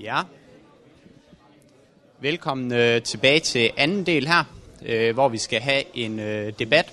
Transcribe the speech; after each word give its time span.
Ja. 0.00 0.22
Velkommen 2.20 2.72
øh, 2.72 3.02
tilbage 3.02 3.40
til 3.40 3.70
anden 3.76 4.06
del 4.06 4.26
her, 4.26 4.44
øh, 4.82 5.14
hvor 5.14 5.28
vi 5.28 5.38
skal 5.38 5.60
have 5.60 5.96
en 5.96 6.18
øh, 6.18 6.52
debat. 6.58 6.92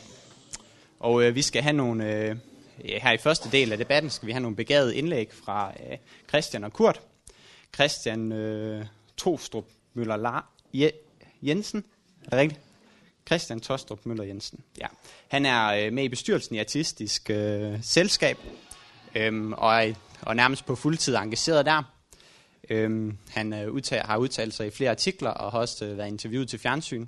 Og 1.00 1.24
øh, 1.24 1.36
vi 1.36 1.42
skal 1.42 1.62
have 1.62 1.74
nogle, 1.74 2.14
øh, 2.14 2.36
her 2.78 3.12
i 3.12 3.18
første 3.18 3.52
del 3.52 3.72
af 3.72 3.78
debatten, 3.78 4.10
skal 4.10 4.28
vi 4.28 4.32
have 4.32 4.42
nogle 4.42 4.56
begavede 4.56 4.96
indlæg 4.96 5.30
fra 5.46 5.72
øh, 5.72 5.98
Christian 6.30 6.64
og 6.64 6.74
Kurt. 6.74 7.02
Christian 7.76 8.32
øh, 8.32 8.86
Tostrup 9.18 9.66
Møller 9.94 10.18
Lar 10.18 10.52
Je- 10.76 11.38
Jensen, 11.42 11.84
er 12.26 12.30
det 12.30 12.40
rigtigt? 12.40 12.62
Christian 13.28 13.60
Tostrup 13.60 14.00
Møller 14.06 14.24
Jensen, 14.24 14.60
ja. 14.82 14.88
Han 15.28 15.46
er 15.46 15.68
øh, 15.68 15.94
med 15.94 16.04
i 16.04 16.10
bestyrelsen 16.10 16.56
i 16.56 16.60
Artistisk 16.60 17.30
øh, 17.30 17.80
Selskab, 17.82 18.38
øh, 19.16 19.50
og, 19.52 19.84
er, 19.84 19.94
og 20.22 20.36
nærmest 20.36 20.66
på 20.66 20.76
fuldtid 20.76 21.16
engageret 21.16 21.66
der. 21.66 21.94
Øhm, 22.70 23.18
han 23.30 23.54
øh, 23.54 23.72
udtal, 23.72 24.02
har 24.02 24.18
udtalt 24.18 24.54
sig 24.54 24.68
i 24.68 24.70
flere 24.70 24.90
artikler 24.90 25.30
og 25.30 25.52
har 25.52 25.60
også 25.60 25.86
øh, 25.86 25.98
været 25.98 26.08
interviewet 26.08 26.50
til 26.50 26.60
fjernsyn. 26.60 27.06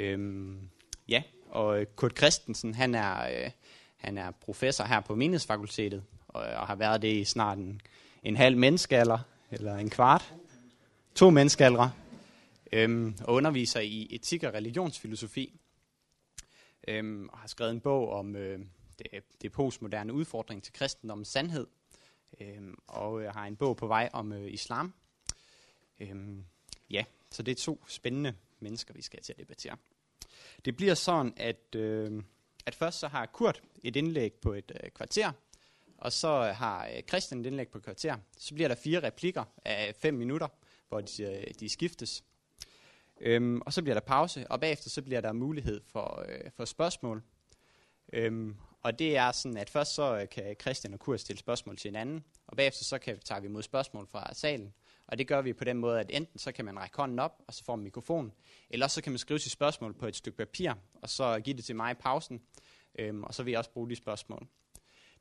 Øhm, 0.00 0.58
ja, 1.08 1.22
og 1.50 1.80
øh, 1.80 1.86
Kurt 1.96 2.16
Christensen, 2.16 2.74
han 2.74 2.94
er, 2.94 3.24
øh, 3.24 3.50
han 3.96 4.18
er 4.18 4.30
professor 4.30 4.84
her 4.84 5.00
på 5.00 5.14
Menighedsfakultetet 5.14 6.04
og, 6.28 6.46
øh, 6.46 6.60
og 6.60 6.66
har 6.66 6.74
været 6.74 7.02
det 7.02 7.16
i 7.16 7.24
snart 7.24 7.58
en, 7.58 7.80
en 8.22 8.36
halv 8.36 8.56
menneskealder, 8.56 9.18
eller 9.50 9.76
en 9.76 9.90
kvart. 9.90 10.34
To 11.14 11.30
menneskealdre. 11.30 11.92
Øhm, 12.72 13.14
og 13.24 13.34
underviser 13.34 13.80
i 13.80 14.08
etik 14.10 14.42
og 14.42 14.54
religionsfilosofi. 14.54 15.60
Øhm, 16.88 17.28
og 17.32 17.38
har 17.38 17.48
skrevet 17.48 17.72
en 17.72 17.80
bog 17.80 18.12
om 18.12 18.36
øh, 18.36 18.58
det, 18.98 19.06
det 19.42 19.52
postmoderne 19.52 20.12
udfordring 20.12 20.62
til 20.62 20.72
kristendommens 20.72 21.28
sandhed 21.28 21.66
øh, 22.40 22.74
og 22.86 23.22
øh, 23.22 23.34
har 23.34 23.46
en 23.46 23.56
bog 23.56 23.76
på 23.76 23.86
vej 23.86 24.10
om 24.12 24.32
øh, 24.32 24.52
islam. 24.52 24.94
Øh, 26.00 26.16
ja, 26.90 27.04
så 27.30 27.42
det 27.42 27.52
er 27.52 27.62
to 27.62 27.84
spændende 27.88 28.34
mennesker, 28.60 28.94
vi 28.94 29.02
skal 29.02 29.22
til 29.22 29.32
at 29.32 29.38
debattere. 29.38 29.76
Det 30.64 30.76
bliver 30.76 30.94
sådan, 30.94 31.32
at, 31.36 31.74
øh, 31.74 32.22
at 32.66 32.74
først 32.74 32.98
så 32.98 33.08
har 33.08 33.26
Kurt 33.26 33.62
et 33.82 33.96
indlæg 33.96 34.32
på 34.32 34.52
et 34.52 34.72
øh, 34.84 34.90
kvarter, 34.90 35.32
og 35.98 36.12
så 36.12 36.42
har 36.42 36.86
øh, 36.86 37.02
Christian 37.02 37.40
et 37.40 37.46
indlæg 37.46 37.68
på 37.68 37.78
et 37.78 37.84
kvarter. 37.84 38.16
Så 38.38 38.54
bliver 38.54 38.68
der 38.68 38.74
fire 38.74 39.02
replikker 39.02 39.44
af 39.64 39.94
fem 39.94 40.14
minutter, 40.14 40.48
hvor 40.88 41.00
de, 41.00 41.22
øh, 41.22 41.54
de 41.60 41.68
skiftes. 41.68 42.24
Øhm, 43.20 43.60
og 43.66 43.72
så 43.72 43.82
bliver 43.82 43.94
der 43.94 44.00
pause, 44.00 44.50
og 44.50 44.60
bagefter 44.60 44.90
så 44.90 45.02
bliver 45.02 45.20
der 45.20 45.32
mulighed 45.32 45.80
for, 45.84 46.24
øh, 46.28 46.50
for 46.56 46.64
spørgsmål. 46.64 47.22
Øhm, 48.12 48.56
og 48.82 48.98
det 48.98 49.16
er 49.16 49.32
sådan, 49.32 49.56
at 49.56 49.70
først 49.70 49.94
så 49.94 50.16
øh, 50.16 50.28
kan 50.28 50.56
Christian 50.60 50.94
og 50.94 51.00
Kurt 51.00 51.20
stille 51.20 51.40
spørgsmål 51.40 51.76
til 51.76 51.88
hinanden, 51.88 52.24
og 52.46 52.56
bagefter 52.56 52.84
så 52.84 52.98
kan, 52.98 53.18
tager 53.18 53.40
vi 53.40 53.46
imod 53.46 53.62
spørgsmål 53.62 54.06
fra 54.06 54.34
salen. 54.34 54.72
Og 55.06 55.18
det 55.18 55.28
gør 55.28 55.40
vi 55.40 55.52
på 55.52 55.64
den 55.64 55.78
måde, 55.78 56.00
at 56.00 56.10
enten 56.10 56.38
så 56.38 56.52
kan 56.52 56.64
man 56.64 56.78
række 56.78 56.96
hånden 56.96 57.18
op, 57.18 57.42
og 57.46 57.54
så 57.54 57.64
får 57.64 57.76
man 57.76 57.84
mikrofon, 57.84 58.32
eller 58.70 58.86
så 58.86 59.02
kan 59.02 59.12
man 59.12 59.18
skrive 59.18 59.38
sit 59.38 59.52
spørgsmål 59.52 59.94
på 59.94 60.06
et 60.06 60.16
stykke 60.16 60.38
papir, 60.38 60.72
og 60.94 61.10
så 61.10 61.40
give 61.40 61.56
det 61.56 61.64
til 61.64 61.76
mig 61.76 61.90
i 61.90 61.94
pausen, 61.94 62.40
øhm, 62.98 63.24
og 63.24 63.34
så 63.34 63.42
vil 63.42 63.50
jeg 63.50 63.58
også 63.58 63.70
bruge 63.70 63.90
de 63.90 63.96
spørgsmål. 63.96 64.46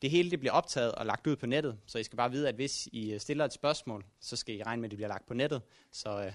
Det 0.01 0.09
hele 0.09 0.31
det 0.31 0.39
bliver 0.39 0.53
optaget 0.53 0.91
og 0.91 1.05
lagt 1.05 1.27
ud 1.27 1.35
på 1.35 1.45
nettet, 1.45 1.77
så 1.85 1.97
I 1.97 2.03
skal 2.03 2.17
bare 2.17 2.31
vide, 2.31 2.49
at 2.49 2.55
hvis 2.55 2.87
I 2.91 3.13
øh, 3.13 3.19
stiller 3.19 3.45
et 3.45 3.53
spørgsmål, 3.53 4.05
så 4.19 4.35
skal 4.35 4.55
I 4.55 4.63
regne 4.63 4.81
med, 4.81 4.87
at 4.87 4.91
det 4.91 4.97
bliver 4.97 5.09
lagt 5.09 5.27
på 5.27 5.33
nettet, 5.33 5.61
så, 5.91 6.25
øh, 6.25 6.31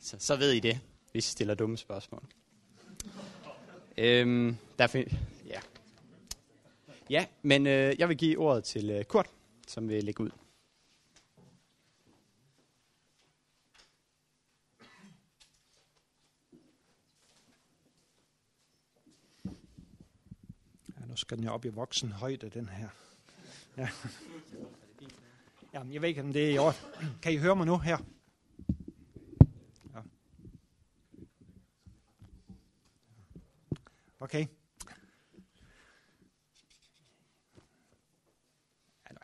så, 0.00 0.16
så 0.18 0.36
ved 0.36 0.52
I 0.52 0.60
det, 0.60 0.80
hvis 1.12 1.28
I 1.28 1.30
stiller 1.30 1.54
dumme 1.54 1.76
spørgsmål. 1.76 2.22
Øhm, 3.98 4.56
der 4.78 5.06
ja. 7.10 7.26
Men 7.42 7.66
øh, 7.66 7.94
jeg 7.98 8.08
vil 8.08 8.16
give 8.16 8.38
ordet 8.38 8.64
til 8.64 8.90
øh, 8.90 9.04
Kurt, 9.04 9.30
som 9.68 9.88
vil 9.88 10.04
lægge 10.04 10.22
ud. 10.22 10.30
Ja, 21.00 21.06
nu 21.06 21.16
skal 21.16 21.36
den 21.36 21.44
jo 21.44 21.52
op 21.52 21.64
i 21.64 21.68
voksen 21.68 22.12
højde, 22.12 22.48
den 22.48 22.68
her. 22.68 22.88
Ja. 23.76 23.88
Jamen, 25.74 25.92
jeg 25.92 26.02
ved 26.02 26.08
ikke, 26.08 26.20
om 26.20 26.32
det 26.32 26.44
er 26.44 26.54
i 26.54 26.58
år. 26.58 26.72
Kan 27.22 27.32
I 27.32 27.36
høre 27.36 27.56
mig 27.56 27.66
nu 27.66 27.78
her? 27.78 27.98
Ja. 29.94 30.00
Okay. 34.20 34.46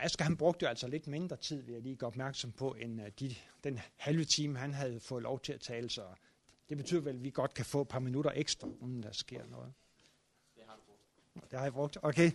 Asger 0.04 0.24
han 0.24 0.36
brugte 0.36 0.64
jo 0.64 0.68
altså 0.68 0.86
lidt 0.86 1.06
mindre 1.06 1.36
tid, 1.36 1.62
vil 1.62 1.72
jeg 1.72 1.82
lige 1.82 1.96
gøre 1.96 2.08
opmærksom 2.08 2.52
på, 2.52 2.74
end 2.74 3.00
uh, 3.00 3.06
de, 3.20 3.34
den 3.64 3.80
halve 3.96 4.24
time, 4.24 4.58
han 4.58 4.74
havde 4.74 5.00
fået 5.00 5.22
lov 5.22 5.40
til 5.40 5.52
at 5.52 5.60
tale. 5.60 5.90
Så 5.90 6.02
det 6.68 6.76
betyder 6.76 7.00
vel, 7.00 7.16
at 7.16 7.24
vi 7.24 7.30
godt 7.30 7.54
kan 7.54 7.64
få 7.64 7.82
et 7.82 7.88
par 7.88 7.98
minutter 7.98 8.30
ekstra, 8.34 8.68
uden 8.80 9.02
der 9.02 9.12
sker 9.12 9.46
noget. 9.46 9.72
Det 10.56 10.64
har 10.66 10.76
du 10.76 10.82
brugt. 10.86 11.50
Det 11.50 11.58
har 11.58 11.66
jeg 11.66 11.72
brugt. 11.72 11.98
Okay. 12.02 12.30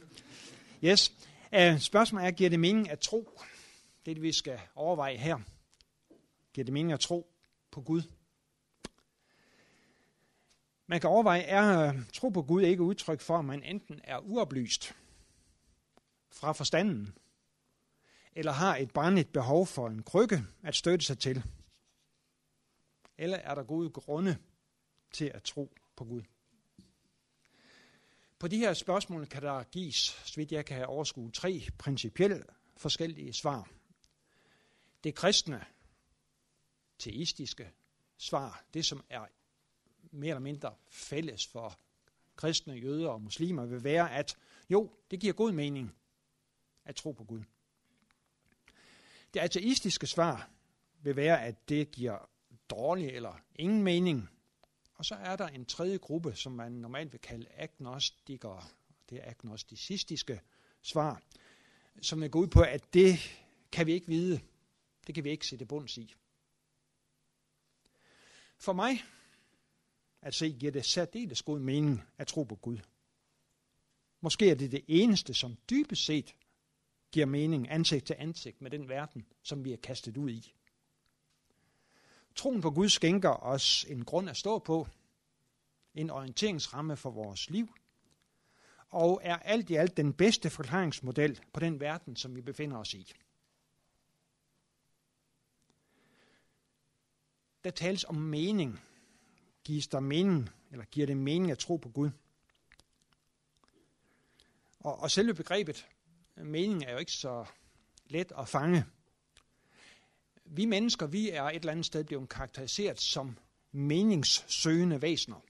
Yes. 0.83 1.13
Uh, 1.57 1.79
spørgsmålet 1.79 2.27
er, 2.27 2.31
giver 2.31 2.49
det 2.49 2.59
mening 2.59 2.89
at 2.89 2.99
tro? 2.99 3.39
Det 4.05 4.11
er 4.11 4.15
det, 4.15 4.23
vi 4.23 4.33
skal 4.33 4.59
overveje 4.75 5.17
her. 5.17 5.39
Giver 6.53 6.65
det 6.65 6.73
mening 6.73 6.93
at 6.93 6.99
tro 6.99 7.27
på 7.71 7.81
Gud? 7.81 8.01
Man 10.87 10.99
kan 10.99 11.09
overveje, 11.09 11.41
er 11.41 11.93
uh, 11.93 11.99
tro 12.13 12.29
på 12.29 12.41
Gud 12.41 12.61
ikke 12.61 12.83
udtryk 12.83 13.21
for, 13.21 13.37
at 13.37 13.45
man 13.45 13.63
enten 13.63 14.01
er 14.03 14.19
uoplyst 14.19 14.95
fra 16.31 16.51
forstanden, 16.51 17.17
eller 18.35 18.51
har 18.51 18.75
et 18.77 18.91
barnligt 18.91 19.33
behov 19.33 19.67
for 19.67 19.87
en 19.87 20.03
krykke 20.03 20.43
at 20.63 20.75
støtte 20.75 21.05
sig 21.05 21.19
til? 21.19 21.43
Eller 23.17 23.37
er 23.37 23.55
der 23.55 23.63
gode 23.63 23.89
grunde 23.89 24.37
til 25.11 25.31
at 25.33 25.43
tro 25.43 25.73
på 25.95 26.05
Gud? 26.05 26.21
På 28.39 28.47
de 28.47 28.57
her 28.57 28.73
spørgsmål 28.73 29.25
kan 29.25 29.41
der 29.41 29.63
gives, 29.63 29.95
så 30.25 30.33
vidt 30.35 30.51
jeg 30.51 30.65
kan 30.65 30.75
have 30.75 30.87
overskue, 30.87 31.31
tre 31.31 31.67
principielle 31.77 32.43
forskellige 32.77 33.33
svar. 33.33 33.69
Det 35.03 35.15
kristne, 35.15 35.65
teistiske 36.99 37.71
svar, 38.17 38.63
det 38.73 38.85
som 38.85 39.03
er 39.09 39.25
mere 40.11 40.29
eller 40.29 40.39
mindre 40.39 40.75
fælles 40.87 41.47
for 41.47 41.79
kristne, 42.35 42.73
jøder 42.73 43.09
og 43.09 43.21
muslimer, 43.21 43.65
vil 43.65 43.83
være, 43.83 44.11
at 44.11 44.37
jo, 44.69 44.91
det 45.11 45.19
giver 45.19 45.33
god 45.33 45.51
mening 45.51 45.95
at 46.85 46.95
tro 46.95 47.11
på 47.11 47.23
Gud. 47.23 47.43
Det 49.35 49.41
ateistiske 49.41 50.07
svar 50.07 50.49
vil 51.01 51.15
være, 51.15 51.43
at 51.43 51.69
det 51.69 51.91
giver 51.91 52.29
dårlig 52.69 53.07
eller 53.09 53.41
ingen 53.55 53.83
mening. 53.83 54.29
Og 54.93 55.05
så 55.05 55.15
er 55.15 55.35
der 55.35 55.47
en 55.47 55.65
tredje 55.65 55.97
gruppe, 55.97 56.35
som 56.35 56.51
man 56.51 56.71
normalt 56.71 57.11
vil 57.11 57.21
kalde 57.21 57.47
agnostikere. 57.57 58.63
Det 59.09 59.17
er 59.17 59.29
agnosticistiske 59.29 60.41
svar, 60.81 61.21
som 62.01 62.21
vil 62.21 62.31
gå 62.31 62.39
ud 62.39 62.47
på, 62.47 62.61
at 62.61 62.93
det 62.93 63.19
kan 63.71 63.87
vi 63.87 63.93
ikke 63.93 64.07
vide. 64.07 64.39
Det 65.07 65.15
kan 65.15 65.23
vi 65.23 65.29
ikke 65.29 65.47
sætte 65.47 65.65
bunds 65.65 65.97
i. 65.97 66.15
For 68.57 68.73
mig 68.73 69.03
at 70.21 70.33
se, 70.33 70.55
giver 70.59 70.71
det 70.71 70.85
særdeles 70.85 71.41
god 71.41 71.59
mening 71.59 72.03
at 72.17 72.27
tro 72.27 72.43
på 72.43 72.55
Gud. 72.55 72.77
Måske 74.21 74.49
er 74.49 74.55
det 74.55 74.71
det 74.71 74.85
eneste, 74.87 75.33
som 75.33 75.57
dybest 75.69 76.05
set 76.05 76.35
giver 77.15 77.25
mening 77.25 77.71
ansigt 77.71 78.05
til 78.05 78.15
ansigt 78.19 78.61
med 78.61 78.71
den 78.71 78.89
verden, 78.89 79.25
som 79.43 79.65
vi 79.65 79.73
er 79.73 79.77
kastet 79.77 80.17
ud 80.17 80.29
i. 80.29 80.55
Troen 82.35 82.61
på 82.61 82.71
Gud 82.71 82.89
skænker 82.89 83.29
os 83.29 83.85
en 83.89 84.05
grund 84.05 84.29
at 84.29 84.37
stå 84.37 84.59
på, 84.59 84.87
en 85.93 86.09
orienteringsramme 86.09 86.97
for 86.97 87.09
vores 87.09 87.49
liv, 87.49 87.73
og 88.89 89.21
er 89.23 89.37
alt 89.37 89.69
i 89.69 89.75
alt 89.75 89.97
den 89.97 90.13
bedste 90.13 90.49
forklaringsmodel 90.49 91.39
på 91.53 91.59
den 91.59 91.79
verden, 91.79 92.15
som 92.15 92.35
vi 92.35 92.41
befinder 92.41 92.77
os 92.77 92.93
i. 92.93 93.13
Der 97.63 97.71
tales 97.71 98.03
om 98.03 98.15
mening. 98.15 98.79
Gives 99.63 99.87
der 99.87 99.99
mening, 99.99 100.49
eller 100.71 100.85
giver 100.85 101.07
det 101.07 101.17
mening 101.17 101.51
at 101.51 101.59
tro 101.59 101.75
på 101.77 101.89
Gud? 101.89 102.09
Og, 104.79 104.99
og 104.99 105.11
selve 105.11 105.33
begrebet 105.33 105.87
mening 106.37 106.83
er 106.83 106.91
jo 106.91 106.97
ikke 106.97 107.11
så 107.11 107.45
let 108.05 108.31
at 108.37 108.47
fange. 108.47 108.85
Vi 110.45 110.65
mennesker, 110.65 111.07
vi 111.07 111.29
er 111.29 111.43
et 111.43 111.55
eller 111.55 111.71
andet 111.71 111.85
sted 111.85 112.03
blevet 112.03 112.29
karakteriseret 112.29 112.99
som 112.99 113.37
meningssøgende 113.71 115.01
væsener. 115.01 115.41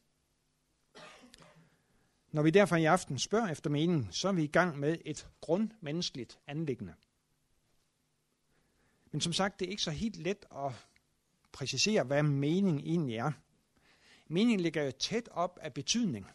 Når 2.31 2.41
vi 2.41 2.49
derfor 2.49 2.75
i 2.75 2.85
aften 2.85 3.19
spørger 3.19 3.47
efter 3.47 3.69
meningen, 3.69 4.07
så 4.11 4.27
er 4.27 4.31
vi 4.31 4.43
i 4.43 4.47
gang 4.47 4.79
med 4.79 4.97
et 5.05 5.27
grundmenneskeligt 5.41 6.39
anlæggende. 6.47 6.93
Men 9.11 9.21
som 9.21 9.33
sagt, 9.33 9.59
det 9.59 9.65
er 9.65 9.69
ikke 9.69 9.83
så 9.83 9.91
helt 9.91 10.17
let 10.17 10.45
at 10.55 10.71
præcisere, 11.51 12.03
hvad 12.03 12.23
mening 12.23 12.79
egentlig 12.79 13.15
er. 13.15 13.31
Meningen 14.27 14.59
ligger 14.59 14.83
jo 14.83 14.91
tæt 14.91 15.29
op 15.31 15.59
af 15.61 15.73
betydning, 15.73 16.31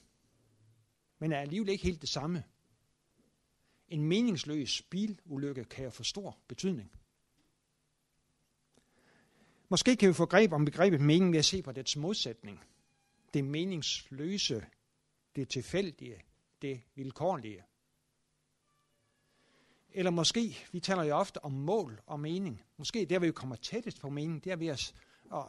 men 1.19 1.33
er 1.33 1.41
alligevel 1.41 1.69
ikke 1.69 1.85
helt 1.85 2.01
det 2.01 2.09
samme. 2.09 2.45
En 3.91 4.05
meningsløs 4.05 4.83
bilulykke 4.83 5.65
kan 5.65 5.85
jo 5.85 5.91
få 5.91 6.03
stor 6.03 6.39
betydning. 6.49 6.93
Måske 9.69 9.97
kan 9.97 10.09
vi 10.09 10.15
få 10.15 10.27
greb 10.27 10.53
om 10.53 10.65
begrebet 10.65 11.01
mening 11.01 11.33
ved 11.33 11.39
at 11.39 11.45
se 11.45 11.63
på 11.63 11.73
dets 11.73 11.97
modsætning. 11.97 12.65
Det 13.35 13.45
meningsløse, 13.45 14.67
det 15.37 15.49
tilfældige, 15.49 16.23
det 16.63 16.81
vilkårlige. 16.95 17.65
Eller 19.93 20.11
måske, 20.11 20.57
vi 20.73 20.81
taler 20.81 21.03
jo 21.03 21.17
ofte 21.17 21.45
om 21.45 21.53
mål 21.53 22.01
og 22.07 22.21
mening. 22.21 22.63
Måske 22.77 23.05
der, 23.05 23.19
vi 23.19 23.31
kommer 23.31 23.57
tættest 23.57 24.01
på 24.01 24.11
mening, 24.11 24.45
det 24.45 24.53
er 24.53 24.57
ved 24.57 24.67
at, 24.67 24.95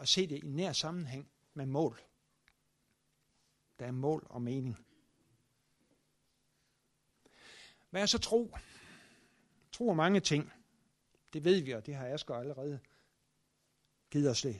at 0.01 0.07
se 0.07 0.27
det 0.27 0.43
i 0.43 0.47
nær 0.47 0.71
sammenhæng 0.71 1.29
med 1.53 1.65
mål. 1.65 2.01
Der 3.79 3.85
er 3.85 3.91
mål 3.91 4.27
og 4.29 4.41
mening. 4.41 4.77
Hvad 7.91 8.01
er 8.01 8.05
så 8.05 8.17
tro? 8.17 8.57
Tro 9.71 9.89
er 9.89 9.93
mange 9.93 10.19
ting. 10.19 10.53
Det 11.33 11.43
ved 11.43 11.61
vi, 11.61 11.71
og 11.71 11.85
det 11.85 11.95
har 11.95 12.07
Asger 12.07 12.35
allerede 12.35 12.79
givet 14.11 14.29
os 14.29 14.43
lidt 14.43 14.57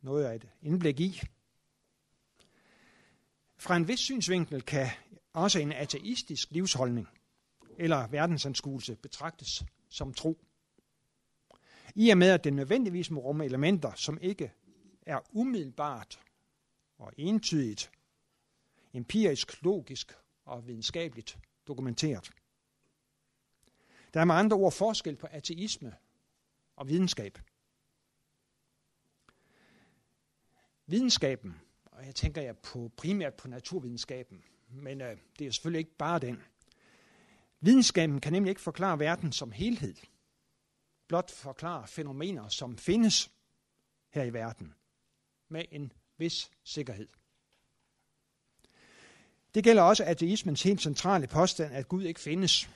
noget 0.00 0.24
af 0.24 0.34
et 0.34 0.48
indblik 0.62 1.00
i. 1.00 1.20
Fra 3.56 3.76
en 3.76 3.88
vis 3.88 4.00
synsvinkel 4.00 4.62
kan 4.62 4.86
også 5.32 5.58
en 5.58 5.72
ateistisk 5.72 6.50
livsholdning 6.50 7.08
eller 7.78 8.06
verdensanskuelse 8.06 8.96
betragtes 8.96 9.64
som 9.88 10.14
tro. 10.14 10.44
I 11.94 12.10
og 12.10 12.18
med, 12.18 12.30
at 12.30 12.44
den 12.44 12.56
nødvendigvis 12.56 13.10
må 13.10 13.20
rumme 13.20 13.44
elementer, 13.44 13.94
som 13.94 14.18
ikke 14.20 14.52
er 15.02 15.20
umiddelbart 15.32 16.20
og 16.98 17.12
entydigt, 17.16 17.90
empirisk, 18.92 19.62
logisk 19.62 20.12
og 20.44 20.66
videnskabeligt 20.66 21.38
dokumenteret. 21.66 22.30
Der 24.14 24.20
er 24.20 24.24
med 24.24 24.34
andre 24.34 24.56
ord 24.56 24.72
forskel 24.72 25.16
på 25.16 25.26
ateisme 25.30 25.96
og 26.76 26.88
videnskab. 26.88 27.38
Videnskaben, 30.86 31.60
og 31.84 32.06
jeg 32.06 32.14
tænker 32.14 32.42
jeg 32.42 32.58
på 32.58 32.90
primært 32.96 33.34
på 33.34 33.48
naturvidenskaben, 33.48 34.44
men 34.68 35.00
øh, 35.00 35.16
det 35.38 35.46
er 35.46 35.50
selvfølgelig 35.50 35.78
ikke 35.78 35.96
bare 35.96 36.18
den. 36.18 36.42
Videnskaben 37.60 38.20
kan 38.20 38.32
nemlig 38.32 38.50
ikke 38.50 38.60
forklare 38.60 38.98
verden 38.98 39.32
som 39.32 39.52
helhed, 39.52 39.94
blot 41.08 41.30
forklare 41.30 41.86
fænomener, 41.86 42.48
som 42.48 42.78
findes 42.78 43.30
her 44.10 44.24
i 44.24 44.32
verden, 44.32 44.74
med 45.48 45.64
en 45.70 45.92
vis 46.18 46.50
sikkerhed. 46.64 47.08
Det 49.54 49.64
gælder 49.64 49.82
også 49.82 50.04
ateismens 50.04 50.62
helt 50.62 50.82
centrale 50.82 51.26
påstand, 51.26 51.74
at 51.74 51.88
Gud 51.88 52.02
ikke 52.02 52.20
findes. 52.20 52.68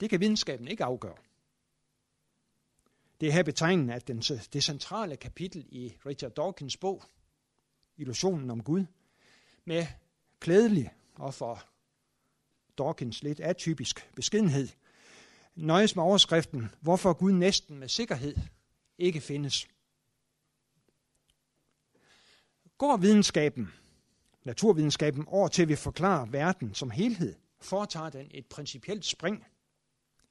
Det 0.00 0.10
kan 0.10 0.20
videnskaben 0.20 0.68
ikke 0.68 0.84
afgøre. 0.84 1.16
Det 3.20 3.28
er 3.28 3.32
her 3.32 3.42
betegnende, 3.42 3.94
at 3.94 4.08
den, 4.08 4.18
det 4.52 4.64
centrale 4.64 5.16
kapitel 5.16 5.66
i 5.68 5.96
Richard 6.06 6.32
Dawkins 6.32 6.76
bog, 6.76 7.02
Illusionen 7.96 8.50
om 8.50 8.62
Gud, 8.62 8.84
med 9.64 9.86
klædelig 10.40 10.90
og 11.14 11.34
for 11.34 11.62
Dawkins 12.78 13.22
lidt 13.22 13.40
atypisk 13.40 14.10
beskedenhed, 14.14 14.68
nøjes 15.54 15.96
med 15.96 16.04
overskriften, 16.04 16.70
hvorfor 16.80 17.12
Gud 17.12 17.32
næsten 17.32 17.78
med 17.78 17.88
sikkerhed 17.88 18.36
ikke 18.98 19.20
findes. 19.20 19.68
Går 22.78 22.96
videnskaben, 22.96 23.72
naturvidenskaben, 24.44 25.24
over 25.28 25.48
til 25.48 25.62
at 25.62 25.68
vi 25.68 25.76
forklarer 25.76 26.26
verden 26.26 26.74
som 26.74 26.90
helhed, 26.90 27.34
foretager 27.60 28.10
den 28.10 28.30
et 28.30 28.46
principielt 28.46 29.04
spring 29.04 29.46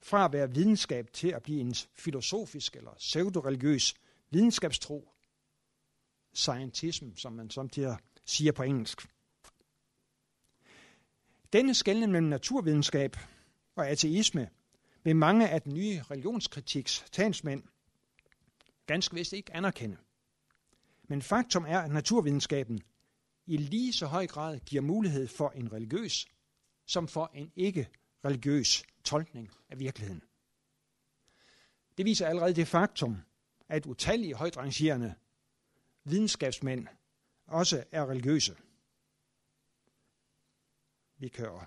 fra 0.02 0.26
at 0.26 0.34
være 0.34 0.54
videnskab 0.54 1.14
til 1.14 1.28
at 1.28 1.44
blive 1.44 1.62
en 1.62 1.76
filosofisk 1.96 2.76
eller 2.76 2.94
pseudoreligiøs 2.94 3.94
videnskabstro, 4.30 5.10
scientism, 6.34 7.10
som 7.16 7.34
man 7.34 7.50
samtidig 7.50 7.98
siger 8.26 8.52
på 8.52 8.64
engelsk. 8.64 9.08
Denne 11.54 11.74
skældning 11.74 12.12
mellem 12.12 12.30
naturvidenskab 12.30 13.18
og 13.76 13.90
ateisme 13.90 14.50
vil 15.04 15.16
mange 15.16 15.50
af 15.50 15.62
den 15.62 15.74
nye 15.74 16.02
religionskritiks 16.12 17.06
talsmænd 17.12 17.64
ganske 18.86 19.16
vist 19.16 19.34
ikke 19.34 19.56
anerkende. 19.56 19.98
Men 21.04 21.22
faktum 21.22 21.66
er, 21.68 21.80
at 21.80 21.92
naturvidenskaben 21.92 22.82
i 23.46 23.58
lige 23.58 23.94
så 23.94 24.06
høj 24.06 24.28
grad 24.28 24.60
giver 24.60 24.82
mulighed 24.82 25.28
for 25.28 25.50
en 25.50 25.74
religiøs 25.74 26.26
som 26.86 27.08
for 27.08 27.32
en 27.34 27.52
ikke 27.56 27.90
religiøs 28.26 28.84
tolkning 29.04 29.52
af 29.70 29.80
virkeligheden. 29.80 30.24
Det 31.98 32.06
viser 32.06 32.28
allerede 32.28 32.56
det 32.56 32.68
faktum, 32.68 33.18
at 33.68 33.86
utallige 33.86 34.34
højtrangerende 34.34 35.16
videnskabsmænd 36.04 36.88
også 37.46 37.84
er 37.92 38.10
religiøse. 38.10 38.56
Vi 41.18 41.28
kan 41.28 41.46
jo 41.46 41.62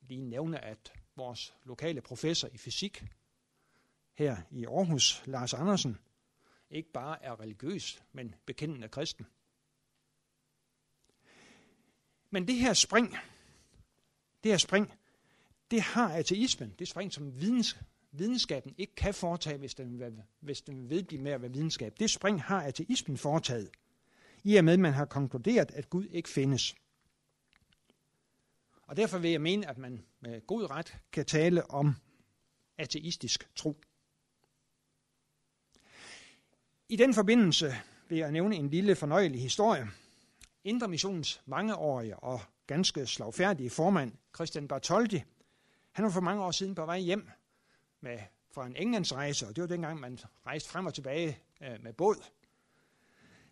lige 0.00 0.20
nævne, 0.20 0.64
at 0.64 0.92
vores 1.16 1.54
lokale 1.64 2.00
professor 2.00 2.48
i 2.48 2.58
fysik 2.58 3.04
her 4.14 4.36
i 4.50 4.64
Aarhus, 4.66 5.22
Lars 5.26 5.54
Andersen, 5.54 5.98
ikke 6.70 6.92
bare 6.92 7.22
er 7.22 7.40
religiøs, 7.40 8.02
men 8.12 8.34
bekendende 8.46 8.88
kristen. 8.88 9.26
Men 12.30 12.46
det 12.46 12.54
her 12.54 12.72
spring, 12.72 13.16
det 14.44 14.50
her 14.50 14.58
spring, 14.58 14.92
det 15.72 15.80
har 15.80 16.08
ateismen, 16.14 16.74
det 16.78 16.88
spring, 16.88 17.12
som 17.12 17.40
videns, 17.40 17.76
videnskaben 18.10 18.74
ikke 18.78 18.94
kan 18.94 19.14
foretage, 19.14 19.58
hvis 19.58 19.74
den, 19.74 19.98
vil, 19.98 20.22
hvis 20.40 20.60
den 20.60 20.90
vil 20.90 21.04
blive 21.04 21.22
med 21.22 21.32
at 21.32 21.42
være 21.42 21.52
videnskab. 21.52 21.98
Det 22.00 22.10
spring 22.10 22.42
har 22.42 22.62
ateismen 22.62 23.16
foretaget, 23.16 23.70
i 24.44 24.56
og 24.56 24.64
med, 24.64 24.72
at 24.72 24.80
man 24.80 24.92
har 24.92 25.04
konkluderet, 25.04 25.70
at 25.70 25.90
Gud 25.90 26.04
ikke 26.04 26.28
findes. 26.28 26.74
Og 28.82 28.96
derfor 28.96 29.18
vil 29.18 29.30
jeg 29.30 29.40
mene, 29.40 29.68
at 29.68 29.78
man 29.78 30.04
med 30.20 30.46
god 30.46 30.70
ret 30.70 30.98
kan 31.12 31.26
tale 31.26 31.70
om 31.70 31.94
ateistisk 32.78 33.48
tro. 33.56 33.80
I 36.88 36.96
den 36.96 37.14
forbindelse 37.14 37.74
vil 38.08 38.18
jeg 38.18 38.32
nævne 38.32 38.56
en 38.56 38.70
lille 38.70 38.96
fornøjelig 38.96 39.40
historie. 39.40 39.88
Indre 40.64 40.88
Missions 40.88 41.42
mangeårige 41.46 42.16
og 42.16 42.40
ganske 42.66 43.06
slagfærdige 43.06 43.70
formand, 43.70 44.12
Christian 44.34 44.68
Bartoldi, 44.68 45.22
han 45.92 46.04
var 46.04 46.10
for 46.10 46.20
mange 46.20 46.42
år 46.42 46.50
siden 46.50 46.74
på 46.74 46.86
vej 46.86 46.98
hjem 46.98 47.28
med, 48.00 48.18
fra 48.54 48.66
en 48.66 48.76
Englandsrejse, 48.76 49.46
og 49.46 49.56
det 49.56 49.62
var 49.62 49.68
dengang, 49.68 50.00
man 50.00 50.18
rejste 50.46 50.70
frem 50.70 50.86
og 50.86 50.94
tilbage 50.94 51.38
øh, 51.62 51.82
med 51.82 51.92
båd. 51.92 52.16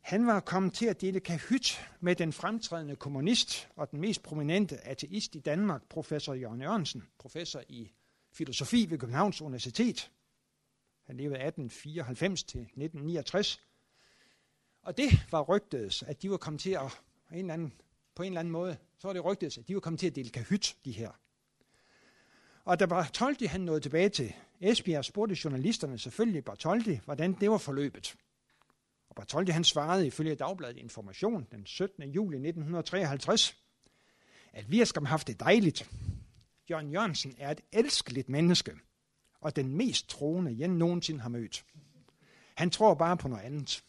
Han 0.00 0.26
var 0.26 0.40
kommet 0.40 0.75
til 0.75 0.87
at 0.87 1.00
dele 1.00 1.20
kahyt 1.20 1.90
med 2.00 2.16
den 2.16 2.32
fremtrædende 2.32 2.97
kommunist 2.97 3.68
og 3.76 3.90
den 3.90 4.00
mest 4.00 4.23
prominente 4.23 4.87
ateist 4.87 5.35
i 5.35 5.40
Danmark, 5.40 5.82
professor 5.88 6.35
Jørgen 6.35 6.61
Jørgensen, 6.61 7.02
professor 7.18 7.62
i 7.68 7.92
filosofi 8.32 8.87
ved 8.90 8.99
Københavns 8.99 9.42
Universitet. 9.42 10.11
Han 11.06 11.16
levede 11.16 11.35
1894 11.35 12.44
til 12.44 12.61
1969. 12.61 13.61
Og 14.82 14.97
det 14.97 15.11
var 15.30 15.42
rygtedes, 15.42 16.02
at 16.02 16.23
de 16.23 16.30
var 16.30 16.37
kommet 16.37 16.61
til 16.61 16.70
at, 16.70 17.00
en 17.32 17.38
eller 17.38 17.54
anden, 17.54 17.73
på 18.14 18.23
en 18.23 18.26
eller 18.26 18.40
anden 18.40 18.52
måde, 18.52 18.76
så 18.99 19.09
var 19.09 19.12
det 19.12 19.25
rygtedes, 19.25 19.59
at 19.59 19.68
de 19.68 19.75
var 19.75 19.80
kommet 19.80 20.00
til 20.00 20.06
at 20.06 20.16
dele 20.16 20.30
kahyt, 20.30 20.76
de 20.85 20.92
her. 20.92 21.11
Og 22.64 22.81
da 22.81 22.87
Bartoldi 22.87 23.45
han 23.45 23.61
nåede 23.61 23.81
tilbage 23.81 24.09
til 24.09 24.35
Esbjerg, 24.61 25.05
spurgte 25.05 25.37
journalisterne 25.45 25.99
selvfølgelig 25.99 26.45
Bartoldi, 26.45 27.00
hvordan 27.05 27.33
det 27.33 27.50
var 27.50 27.59
forløbet. 27.59 28.17
Og 29.09 29.14
Bartoldi 29.14 29.50
han 29.50 29.64
svarede 29.64 30.07
ifølge 30.07 30.35
Dagbladet 30.35 30.76
Information 30.76 31.47
den 31.50 31.67
17. 31.67 32.02
juli 32.02 32.37
1953, 32.37 33.57
at 34.52 34.71
vi 34.71 34.79
har 34.79 34.85
skam 34.85 35.05
haft 35.05 35.26
det 35.26 35.40
dejligt. 35.40 35.90
Jørgen 36.71 36.90
Jørgensen 36.90 37.35
er 37.38 37.50
et 37.50 37.61
elskeligt 37.73 38.29
menneske, 38.29 38.73
og 39.40 39.57
den 39.57 39.76
mest 39.76 40.09
troende, 40.09 40.57
jeg 40.59 40.69
nogensinde 40.69 41.21
har 41.21 41.29
mødt. 41.29 41.64
Han 42.55 42.71
tror 42.71 42.95
bare 42.95 43.17
på 43.17 43.29
noget 43.29 43.43
andet. 43.43 43.85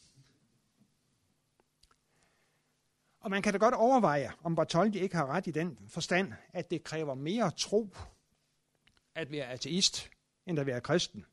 Og 3.20 3.30
man 3.30 3.42
kan 3.42 3.54
da 3.54 3.58
godt 3.58 3.74
overveje, 3.74 4.32
om 4.44 4.56
Bartoldi 4.56 5.00
ikke 5.00 5.16
har 5.16 5.26
ret 5.26 5.48
i 5.48 5.52
den 5.52 5.80
forstand, 5.88 6.34
at 6.54 6.72
det 6.72 6.84
kræver 6.84 7.16
mere 7.16 7.52
tro 7.52 7.90
at 9.16 9.32
være 9.32 9.48
ateist, 9.48 10.10
end 10.46 10.60
at 10.60 10.66
være 10.66 10.82
kristen. 10.82 11.26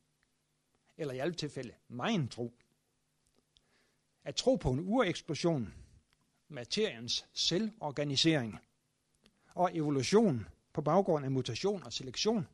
Eller 0.96 1.14
i 1.14 1.18
alle 1.18 1.34
tilfælde, 1.34 1.74
meget 1.88 2.30
tro. 2.30 2.54
At 4.24 4.36
tro 4.36 4.56
på 4.56 4.70
en 4.70 4.80
ureksplosion, 4.80 5.74
materiens 6.48 7.26
selvorganisering 7.32 8.58
og 9.54 9.76
evolution 9.76 10.48
på 10.72 10.82
baggrund 10.82 11.24
af 11.24 11.30
mutation 11.30 11.82
og 11.82 11.92
selektion, 11.92 12.48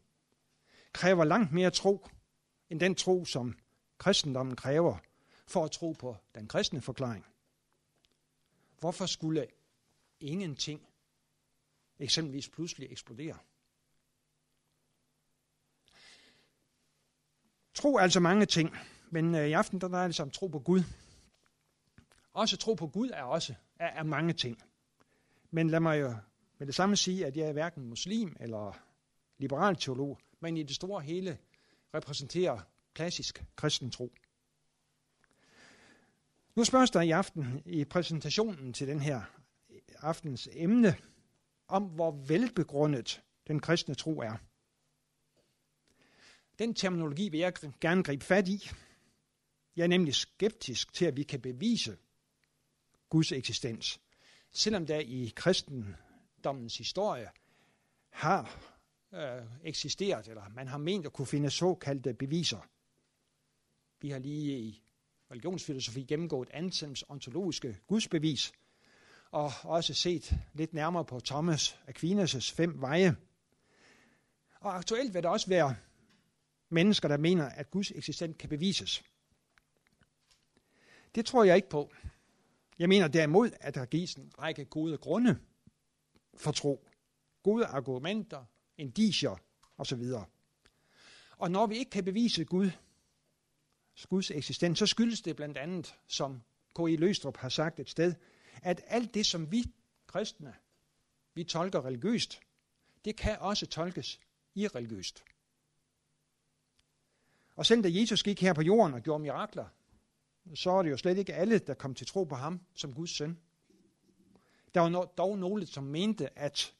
kræver 0.93 1.25
langt 1.25 1.52
mere 1.52 1.71
tro, 1.71 2.07
end 2.71 2.81
den 2.81 2.95
tro, 2.95 3.25
som 3.25 3.59
kristendommen 3.99 4.57
kræver 4.57 4.99
for 5.47 5.64
at 5.64 5.71
tro 5.71 5.93
på 5.93 6.16
den 6.35 6.49
kristne 6.49 6.81
forklaring. 6.81 7.26
Hvorfor 8.78 9.07
skulle 9.07 9.47
ingenting 10.21 10.87
eksempelvis 11.99 12.49
pludselig 12.49 12.93
eksplodere? 12.93 13.38
Tro 17.75 17.99
altså 17.99 18.21
mange 18.21 18.47
ting. 18.47 18.76
Men 19.11 19.35
øh, 19.35 19.49
i 19.49 19.52
aften 19.52 19.81
der 19.81 19.88
drejer 19.88 20.09
det 20.09 20.16
sig 20.16 20.23
om 20.23 20.31
tro 20.31 20.47
på 20.47 20.59
Gud. 20.59 20.83
Også 22.33 22.57
tro 22.57 22.75
på 22.75 22.87
Gud 22.87 23.11
er 23.14 23.23
også 23.23 23.54
er, 23.78 23.87
er 23.87 24.02
mange 24.02 24.33
ting. 24.33 24.62
Men 25.50 25.71
lad 25.71 25.81
mig 25.81 26.00
jo 26.00 26.14
med 26.59 26.66
det 26.66 26.75
samme 26.75 26.97
sige, 26.97 27.26
at 27.26 27.37
jeg 27.37 27.49
er 27.49 27.52
hverken 27.52 27.85
muslim 27.85 28.37
eller 28.40 28.78
liberal 29.38 29.76
teolog, 29.76 30.19
men 30.40 30.57
i 30.57 30.62
det 30.62 30.76
store 30.76 31.02
hele 31.02 31.38
repræsenterer 31.95 32.61
klassisk 32.95 33.45
kristen 33.57 33.90
tro. 33.90 34.12
Nu 36.57 36.64
spørges 36.64 36.90
der 36.90 37.00
i 37.00 37.11
aften 37.11 37.62
i 37.66 37.85
præsentationen 37.85 38.73
til 38.73 38.88
den 38.88 39.00
her 39.00 39.23
aftens 40.00 40.49
emne, 40.52 40.95
om 41.69 41.83
hvor 41.83 42.11
velbegrundet 42.11 43.23
den 43.47 43.61
kristne 43.61 43.95
tro 43.95 44.19
er. 44.19 44.37
Den 46.58 46.75
terminologi 46.75 47.28
vil 47.28 47.40
jeg 47.40 47.52
gerne 47.80 48.02
gribe 48.02 48.25
fat 48.25 48.49
i. 48.49 48.70
Jeg 49.76 49.82
er 49.82 49.88
nemlig 49.88 50.14
skeptisk 50.14 50.92
til, 50.92 51.04
at 51.04 51.16
vi 51.16 51.23
kan 51.23 51.40
bevise 51.40 51.96
Guds 53.08 53.32
eksistens. 53.32 54.00
Selvom 54.52 54.87
der 54.87 54.99
i 54.99 55.32
kristendommens 55.37 56.78
historie 56.78 57.28
har 58.11 58.73
øh, 59.14 59.42
eksisteret, 59.64 60.28
eller 60.28 60.49
man 60.49 60.68
har 60.68 60.78
ment 60.78 61.06
at 61.06 61.12
kunne 61.12 61.26
finde 61.26 61.50
såkaldte 61.50 62.14
beviser. 62.14 62.68
Vi 64.00 64.11
har 64.11 64.18
lige 64.18 64.58
i 64.58 64.82
religionsfilosofi 65.30 66.04
gennemgået 66.04 66.50
Anselms 66.52 67.04
ontologiske 67.08 67.78
gudsbevis, 67.87 68.52
og 69.30 69.52
også 69.62 69.94
set 69.94 70.34
lidt 70.52 70.75
nærmere 70.75 71.04
på 71.04 71.20
Thomas 71.20 71.78
Aquinas' 71.88 72.54
fem 72.54 72.80
veje. 72.80 73.16
Og 74.61 74.76
aktuelt 74.76 75.14
vil 75.14 75.23
der 75.23 75.28
også 75.28 75.49
være 75.49 75.76
mennesker, 76.75 77.09
der 77.09 77.16
mener, 77.16 77.49
at 77.49 77.71
Guds 77.71 77.90
eksistens 77.90 78.37
kan 78.38 78.49
bevises. 78.49 79.04
Det 81.14 81.26
tror 81.26 81.45
jeg 81.45 81.57
ikke 81.57 81.69
på. 81.69 81.93
Jeg 82.78 82.88
mener 82.88 83.09
derimod, 83.09 83.50
at 83.61 83.75
der 83.75 83.85
gives 83.85 84.14
en 84.14 84.33
række 84.38 84.64
gode 84.64 84.99
grunde 84.99 85.38
for 86.37 86.52
tro. 86.52 86.88
Gode 87.43 87.66
argumenter, 87.66 88.45
indicier 88.78 89.37
osv. 89.78 90.02
Og 91.37 91.50
når 91.50 91.66
vi 91.66 91.76
ikke 91.76 91.90
kan 91.90 92.04
bevise 92.04 92.45
Gud, 92.45 92.71
Guds 94.09 94.31
eksistens, 94.31 94.78
så 94.78 94.87
skyldes 94.87 95.23
det 95.23 95.37
blandt 95.37 95.59
andet, 95.59 95.95
som 96.07 96.43
K.I. 96.76 96.97
Løstrup 96.97 97.37
har 97.37 97.49
sagt 97.49 97.81
et 97.81 97.90
sted, 97.90 98.14
at 98.62 98.83
alt 98.87 99.14
det, 99.14 99.26
som 99.26 99.52
vi 99.52 99.64
kristne, 100.07 100.54
vi 101.35 101.45
tolker 101.45 101.85
religiøst, 101.85 102.40
det 103.04 103.16
kan 103.16 103.38
også 103.40 103.66
tolkes 103.66 104.21
irreligiøst. 104.54 105.25
Og 107.56 107.66
selv 107.66 107.82
da 107.82 107.88
Jesus 107.92 108.23
gik 108.23 108.40
her 108.40 108.52
på 108.52 108.62
jorden 108.62 108.94
og 108.94 109.02
gjorde 109.02 109.23
mirakler, 109.23 109.66
så 110.54 110.70
er 110.70 110.82
det 110.82 110.90
jo 110.90 110.96
slet 110.96 111.18
ikke 111.18 111.34
alle, 111.34 111.58
der 111.58 111.75
kom 111.75 111.94
til 111.94 112.06
tro 112.06 112.25
på 112.25 112.34
ham 112.34 112.61
som 112.75 112.94
Guds 112.94 113.11
søn. 113.11 113.38
Der 114.75 114.80
var 114.80 115.04
dog 115.04 115.38
nogle, 115.38 115.66
som 115.66 115.84
mente, 115.84 116.38
at 116.38 116.75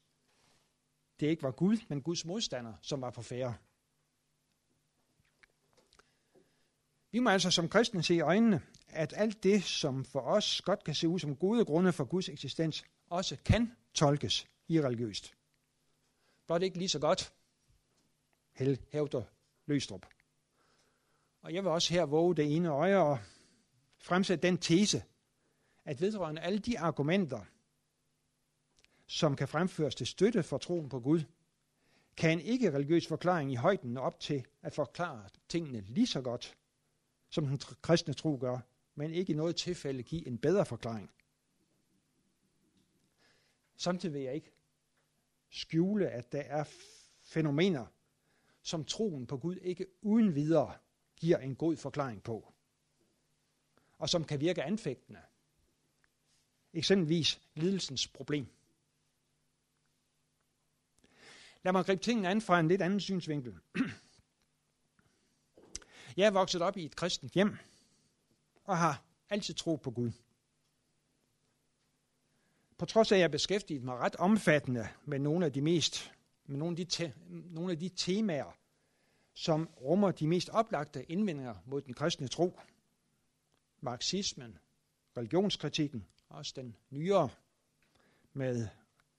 det 1.21 1.27
ikke 1.27 1.43
var 1.43 1.51
Gud, 1.51 1.77
men 1.89 2.03
Guds 2.03 2.25
modstander, 2.25 2.73
som 2.83 3.01
var 3.01 3.11
på 3.11 3.23
færre. 3.23 3.55
Vi 7.11 7.19
må 7.19 7.31
altså 7.31 7.51
som 7.51 7.69
kristne 7.69 8.03
se 8.03 8.15
i 8.15 8.21
øjnene, 8.21 8.63
at 8.89 9.13
alt 9.17 9.43
det, 9.43 9.65
som 9.65 10.05
for 10.05 10.21
os 10.21 10.61
godt 10.61 10.85
kan 10.85 10.95
se 10.95 11.09
ud 11.09 11.19
som 11.19 11.37
gode 11.37 11.65
grunde 11.65 11.93
for 11.93 12.05
Guds 12.05 12.29
eksistens, 12.29 12.85
også 13.11 13.37
kan 13.45 13.73
tolkes 13.95 14.47
irreligiøst. 14.69 15.35
Blot 16.47 16.63
ikke 16.63 16.79
lige 16.79 16.89
så 16.89 16.99
godt, 16.99 17.35
hævder 18.93 19.23
Løstrup. 19.67 20.14
Og 21.45 21.55
jeg 21.55 21.65
vil 21.65 21.71
også 21.71 21.95
her 21.95 22.05
våge 22.05 22.35
det 22.35 22.57
ene 22.57 22.69
øje 22.69 22.97
og 22.97 23.19
fremsætte 23.99 24.47
den 24.47 24.59
tese, 24.59 25.03
at 25.85 26.01
vedrørende 26.01 26.41
alle 26.41 26.59
de 26.59 26.79
argumenter, 26.79 27.45
som 29.07 29.37
kan 29.37 29.49
fremføres 29.49 29.95
til 29.95 30.07
støtte 30.07 30.43
for 30.43 30.59
troen 30.59 30.89
på 30.89 31.01
Gud, 31.01 31.23
kan 32.17 32.31
en 32.31 32.41
ikke-religiøs 32.41 33.07
forklaring 33.07 33.53
i 33.53 33.55
højden 33.55 33.97
op 33.97 34.21
til 34.21 34.47
at 34.63 34.73
forklare 34.73 35.29
tingene 35.49 35.81
lige 35.81 36.07
så 36.07 36.21
godt, 36.21 36.57
som 37.31 37.47
den 37.47 37.59
kristne 37.59 38.15
tro 38.15 38.39
gør, 38.41 38.59
men 38.95 39.11
ikke 39.11 39.33
i 39.33 39.37
noget 39.37 39.57
tilfælde 39.57 40.03
give 40.03 40.27
en 40.27 40.39
bedre 40.39 40.67
forklaring. 40.67 41.11
Samtidig 43.77 44.15
vil 44.15 44.23
jeg 44.23 44.35
ikke 44.35 44.53
skjule, 45.51 46.09
at 46.09 46.33
der 46.33 46.41
er 46.41 46.65
fænomener, 47.23 47.87
som 48.63 48.85
troen 48.85 49.27
på 49.27 49.37
Gud 49.37 49.57
ikke 49.57 49.87
uden 50.03 50.35
videre 50.35 50.75
giver 51.25 51.39
en 51.39 51.57
god 51.57 51.77
forklaring 51.77 52.23
på, 52.23 52.53
og 53.99 54.09
som 54.09 54.25
kan 54.25 54.41
virke 54.41 54.63
anfægtende. 54.63 55.21
Eksempelvis 56.73 57.41
lidelsens 57.55 58.09
problem. 58.09 58.47
Lad 61.63 61.73
mig 61.73 61.85
gribe 61.85 62.03
tingene 62.03 62.29
an 62.29 62.41
fra 62.41 62.61
en 62.61 62.69
lidt 62.69 62.83
anden 62.83 63.01
synsvinkel. 63.01 63.55
Jeg 66.17 66.27
er 66.27 66.31
vokset 66.31 66.63
op 66.63 66.77
i 66.77 66.85
et 66.85 66.97
kristent 66.97 67.33
hjem, 67.33 67.57
og 68.65 68.79
har 68.79 69.03
altid 69.31 69.55
tro 69.55 69.77
på 69.77 69.91
Gud. 69.91 70.13
På 72.79 72.87
trods 72.87 73.13
af, 73.13 73.17
at 73.17 73.21
jeg 73.21 73.31
beskæftiget 73.31 73.83
mig 73.83 73.97
ret 73.97 74.17
omfattende 74.17 74.89
med 75.05 75.19
nogle 75.19 75.47
af 75.47 75.53
de 75.53 75.61
mest, 75.61 76.13
med 76.47 76.59
nogle 76.59 76.73
af 76.73 76.77
de, 76.77 76.85
te, 76.85 77.15
nogle 77.29 77.73
af 77.73 77.79
de 77.79 77.89
temaer, 77.89 78.57
som 79.35 79.69
rummer 79.81 80.11
de 80.11 80.27
mest 80.27 80.49
oplagte 80.49 81.05
indvendinger 81.13 81.55
mod 81.67 81.83
den 81.83 81.95
kristne 81.95 82.29
tro. 82.29 82.61
Marxismen, 83.81 84.59
religionskritikken, 85.17 86.07
også 86.29 86.53
den 86.57 86.77
nyere 86.91 87.29
med 88.33 88.69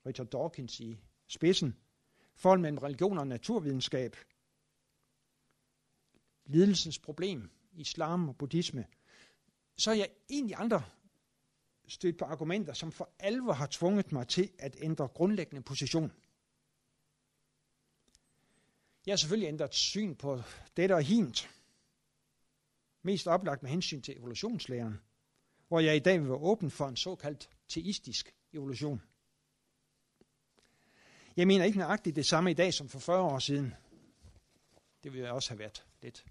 Richard 0.06 0.28
Dawkins 0.28 0.80
i 0.80 1.00
spidsen, 1.28 1.78
forhold 2.36 2.60
mellem 2.60 2.78
religion 2.78 3.18
og 3.18 3.28
naturvidenskab, 3.28 4.16
lidelsens 6.46 7.00
problem, 7.00 7.50
islam 7.74 8.30
og 8.30 8.38
buddhisme, 8.38 8.86
så 9.78 9.92
er 9.92 9.96
jeg 9.96 10.10
egentlig 10.30 10.56
andre 10.58 10.84
stødt 11.88 12.18
på 12.18 12.26
argumenter, 12.26 12.74
som 12.74 12.92
for 12.92 13.10
alvor 13.20 13.54
har 13.54 13.68
tvunget 13.72 14.12
mig 14.12 14.28
til 14.28 14.52
at 14.60 14.76
ændre 14.82 15.08
grundlæggende 15.08 15.62
position. 15.62 16.12
Jeg 19.06 19.12
har 19.12 19.18
selvfølgelig 19.18 19.48
ændret 19.48 19.74
syn 19.74 20.16
på 20.16 20.42
dette 20.78 20.94
og 20.94 21.04
hint. 21.04 21.50
Mest 23.02 23.28
oplagt 23.28 23.64
med 23.64 23.72
hensyn 23.72 24.02
til 24.02 24.18
evolutionslæren, 24.18 25.02
hvor 25.68 25.80
jeg 25.80 25.96
i 25.96 26.00
dag 26.00 26.20
vil 26.20 26.30
være 26.30 26.38
åben 26.38 26.72
for 26.72 26.88
en 26.88 26.96
såkaldt 26.96 27.50
teistisk 27.68 28.36
evolution. 28.54 29.02
Jeg 31.38 31.48
mener 31.48 31.66
ikke 31.66 31.78
nøjagtigt 31.78 32.16
det 32.16 32.26
samme 32.26 32.52
i 32.52 32.54
dag 32.54 32.74
som 32.74 32.90
for 32.90 33.00
40 33.00 33.22
år 33.22 33.40
siden. 33.40 33.74
Det 35.04 35.14
ville 35.14 35.32
også 35.32 35.50
have 35.50 35.60
været 35.60 35.86
lidt 36.02 36.26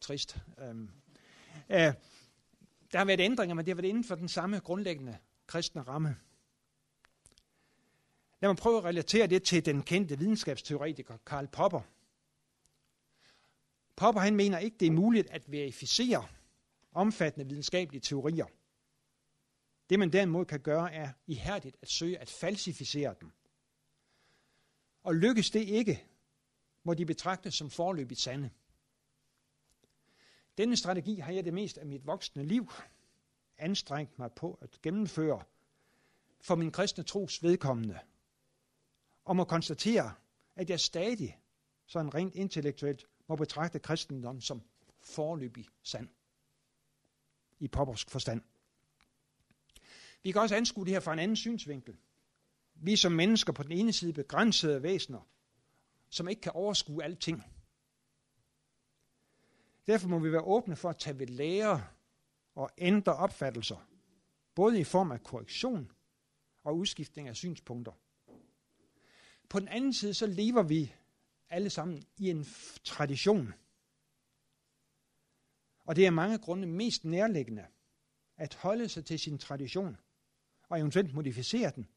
trist. 0.00 0.36
Øhm, 0.58 0.90
øh, 1.70 1.92
der 2.92 2.98
har 2.98 3.04
været 3.04 3.20
ændringer, 3.20 3.54
men 3.54 3.64
det 3.64 3.70
har 3.70 3.82
været 3.82 3.88
inden 3.88 4.04
for 4.04 4.14
den 4.14 4.28
samme 4.28 4.58
grundlæggende 4.58 5.18
kristne 5.46 5.82
ramme. 5.82 6.16
Lad 8.40 8.48
mig 8.48 8.56
prøve 8.56 8.78
at 8.78 8.84
relatere 8.84 9.26
det 9.26 9.42
til 9.42 9.64
den 9.64 9.82
kendte 9.82 10.18
videnskabsteoretiker 10.18 11.16
Karl 11.26 11.46
Popper. 11.46 11.80
Popper 13.96 14.20
han 14.20 14.36
mener 14.36 14.58
ikke, 14.58 14.76
det 14.80 14.86
er 14.86 14.92
muligt 14.92 15.30
at 15.30 15.52
verificere 15.52 16.28
omfattende 16.92 17.48
videnskabelige 17.48 18.00
teorier. 18.00 18.46
Det 19.90 19.98
man 19.98 20.12
derimod 20.12 20.44
kan 20.44 20.60
gøre, 20.60 20.92
er 20.92 21.12
ihærdigt 21.26 21.76
at 21.82 21.88
søge 21.88 22.18
at 22.18 22.30
falsificere 22.30 23.14
dem. 23.20 23.30
Og 25.02 25.14
lykkes 25.14 25.50
det 25.50 25.60
ikke, 25.60 26.04
må 26.82 26.94
de 26.94 27.06
betragtes 27.06 27.54
som 27.54 27.70
forløbigt 27.70 28.20
sande. 28.20 28.50
Denne 30.58 30.76
strategi 30.76 31.14
har 31.18 31.32
jeg 31.32 31.44
det 31.44 31.54
mest 31.54 31.78
af 31.78 31.86
mit 31.86 32.06
voksne 32.06 32.44
liv 32.44 32.70
anstrengt 33.58 34.18
mig 34.18 34.32
på 34.32 34.58
at 34.62 34.78
gennemføre 34.82 35.42
for 36.40 36.54
min 36.54 36.72
kristne 36.72 37.04
tros 37.04 37.42
vedkommende. 37.42 37.98
Og 39.24 39.36
må 39.36 39.44
konstatere, 39.44 40.14
at 40.56 40.70
jeg 40.70 40.80
stadig, 40.80 41.38
sådan 41.86 42.14
rent 42.14 42.34
intellektuelt, 42.34 43.06
må 43.28 43.36
betragte 43.36 43.78
kristendommen 43.78 44.42
som 44.42 44.62
forløbig 45.00 45.66
sand. 45.82 46.08
I 47.58 47.68
poppersk 47.68 48.10
forstand. 48.10 48.42
Vi 50.22 50.32
kan 50.32 50.40
også 50.40 50.56
anskue 50.56 50.84
det 50.84 50.92
her 50.92 51.00
fra 51.00 51.12
en 51.12 51.18
anden 51.18 51.36
synsvinkel. 51.36 51.96
Vi 52.74 52.96
som 52.96 53.12
mennesker 53.12 53.52
på 53.52 53.62
den 53.62 53.72
ene 53.72 53.92
side 53.92 54.12
begrænsede 54.12 54.82
væsener, 54.82 55.28
som 56.08 56.28
ikke 56.28 56.42
kan 56.42 56.52
overskue 56.52 57.04
alting. 57.04 57.42
Derfor 59.86 60.08
må 60.08 60.18
vi 60.18 60.32
være 60.32 60.44
åbne 60.44 60.76
for 60.76 60.90
at 60.90 60.98
tage 60.98 61.18
ved 61.18 61.26
lære 61.26 61.86
og 62.54 62.70
ændre 62.78 63.14
opfattelser, 63.14 63.88
både 64.54 64.80
i 64.80 64.84
form 64.84 65.12
af 65.12 65.22
korrektion 65.22 65.90
og 66.62 66.76
udskiftning 66.76 67.28
af 67.28 67.36
synspunkter. 67.36 67.92
På 69.48 69.60
den 69.60 69.68
anden 69.68 69.92
side, 69.92 70.14
så 70.14 70.26
lever 70.26 70.62
vi 70.62 70.94
alle 71.54 71.70
sammen 71.70 72.04
i 72.16 72.30
en 72.30 72.46
tradition. 72.84 73.54
Og 75.84 75.96
det 75.96 76.06
er 76.06 76.10
mange 76.10 76.38
grunde 76.38 76.66
mest 76.66 77.04
nærliggende 77.04 77.66
at 78.36 78.54
holde 78.54 78.88
sig 78.88 79.04
til 79.04 79.18
sin 79.18 79.38
tradition 79.38 79.96
og 80.68 80.78
eventuelt 80.78 81.14
modificere 81.14 81.72
den, 81.74 81.88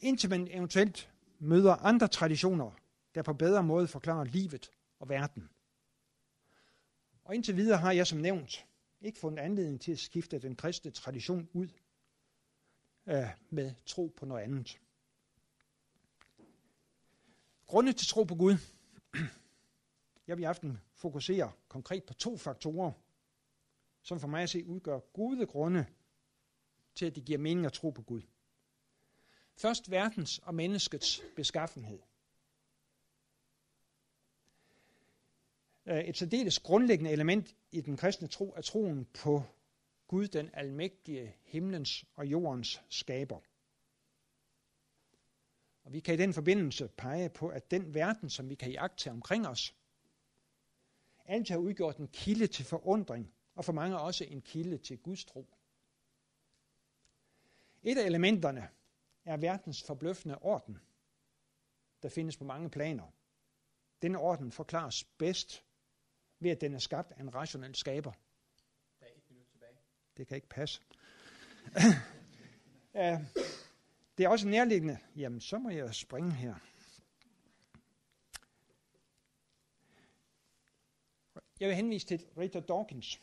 indtil 0.00 0.30
man 0.30 0.48
eventuelt 0.50 1.12
møder 1.38 1.74
andre 1.74 2.08
traditioner, 2.08 2.70
der 3.14 3.22
på 3.22 3.32
bedre 3.32 3.62
måde 3.62 3.88
forklarer 3.88 4.24
livet 4.24 4.70
og 4.98 5.08
verden. 5.08 5.48
Og 7.24 7.34
indtil 7.34 7.56
videre 7.56 7.78
har 7.78 7.92
jeg 7.92 8.06
som 8.06 8.18
nævnt 8.18 8.66
ikke 9.00 9.18
fundet 9.18 9.38
anledning 9.38 9.80
til 9.80 9.92
at 9.92 9.98
skifte 9.98 10.38
den 10.38 10.56
kristne 10.56 10.90
tradition 10.90 11.48
ud 11.52 11.68
øh, 13.06 13.26
med 13.50 13.74
tro 13.86 14.14
på 14.16 14.26
noget 14.26 14.42
andet. 14.42 14.78
Grunde 17.68 17.92
til 17.92 18.06
tro 18.06 18.22
på 18.22 18.34
Gud. 18.34 18.56
Jeg 20.26 20.36
vil 20.36 20.42
i 20.42 20.46
aften 20.46 20.80
fokusere 20.94 21.52
konkret 21.68 22.04
på 22.04 22.14
to 22.14 22.36
faktorer, 22.36 22.92
som 24.02 24.20
for 24.20 24.28
mig 24.28 24.42
at 24.42 24.50
se 24.50 24.66
udgør 24.66 24.98
gode 24.98 25.46
grunde 25.46 25.86
til, 26.94 27.06
at 27.06 27.14
det 27.14 27.24
giver 27.24 27.38
mening 27.38 27.66
at 27.66 27.72
tro 27.72 27.90
på 27.90 28.02
Gud. 28.02 28.22
Først 29.56 29.90
verdens 29.90 30.38
og 30.38 30.54
menneskets 30.54 31.22
beskaffenhed. 31.36 31.98
Et 35.86 36.16
særdeles 36.16 36.58
grundlæggende 36.58 37.10
element 37.10 37.56
i 37.72 37.80
den 37.80 37.96
kristne 37.96 38.28
tro 38.28 38.54
er 38.56 38.60
troen 38.60 39.04
på 39.04 39.42
Gud, 40.06 40.28
den 40.28 40.50
almægtige 40.52 41.36
himlens 41.44 42.04
og 42.14 42.26
jordens 42.26 42.82
skaber. 42.88 43.40
Og 45.88 45.94
vi 45.94 46.00
kan 46.00 46.14
i 46.14 46.16
den 46.16 46.34
forbindelse 46.34 46.88
pege 46.88 47.28
på, 47.28 47.48
at 47.48 47.70
den 47.70 47.94
verden, 47.94 48.30
som 48.30 48.48
vi 48.48 48.54
kan 48.54 48.70
jagte 48.70 49.10
omkring 49.10 49.48
os, 49.48 49.74
altid 51.24 51.54
har 51.54 51.60
udgjort 51.60 51.96
en 51.96 52.08
kilde 52.08 52.46
til 52.46 52.64
forundring, 52.64 53.34
og 53.54 53.64
for 53.64 53.72
mange 53.72 53.98
også 53.98 54.24
en 54.24 54.42
kilde 54.42 54.78
til 54.78 54.98
Guds 54.98 55.24
tro. 55.24 55.48
Et 57.82 57.98
af 57.98 58.06
elementerne 58.06 58.68
er 59.24 59.36
verdens 59.36 59.82
forbløffende 59.82 60.38
orden, 60.38 60.78
der 62.02 62.08
findes 62.08 62.36
på 62.36 62.44
mange 62.44 62.70
planer. 62.70 63.12
Denne 64.02 64.18
orden 64.18 64.52
forklares 64.52 65.04
bedst 65.04 65.64
ved, 66.38 66.50
at 66.50 66.60
den 66.60 66.74
er 66.74 66.78
skabt 66.78 67.12
af 67.12 67.20
en 67.20 67.34
rationel 67.34 67.74
skaber. 67.74 68.12
Der 69.00 69.06
er 69.06 69.10
et 69.16 69.30
minut 69.30 69.46
tilbage. 69.46 69.78
Det 70.16 70.26
kan 70.26 70.34
ikke 70.34 70.48
passe. 70.48 70.82
det 74.18 74.24
er 74.24 74.28
også 74.28 74.48
nærliggende. 74.48 74.98
Jamen, 75.16 75.40
så 75.40 75.58
må 75.58 75.70
jeg 75.70 75.94
springe 75.94 76.32
her. 76.32 76.54
Jeg 81.60 81.68
vil 81.68 81.76
henvise 81.76 82.06
til 82.06 82.26
Richard 82.38 82.62
Dawkins, 82.62 83.20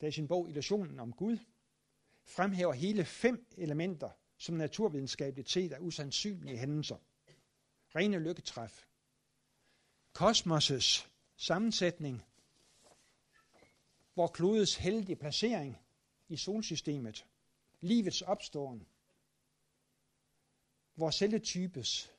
der 0.00 0.06
i 0.06 0.12
sin 0.12 0.28
bog 0.28 0.48
Illusionen 0.48 1.00
om 1.00 1.12
Gud 1.12 1.38
fremhæver 2.24 2.72
hele 2.72 3.04
fem 3.04 3.46
elementer, 3.56 4.10
som 4.36 4.54
naturvidenskabeligt 4.54 5.50
set 5.50 5.72
er 5.72 5.78
usandsynlige 5.78 6.58
hændelser. 6.58 6.96
Rene 7.96 8.18
lykketræf. 8.18 8.86
Kosmoses 10.12 11.10
sammensætning, 11.36 12.24
hvor 14.14 14.26
klodets 14.26 14.76
heldige 14.76 15.16
placering 15.16 15.78
i 16.28 16.36
solsystemet, 16.36 17.26
livets 17.80 18.22
opståen, 18.22 18.86
vores 20.98 21.14
celletypes 21.14 22.10